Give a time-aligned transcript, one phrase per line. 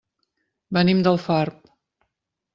[0.77, 1.61] Venim d'Alfarb.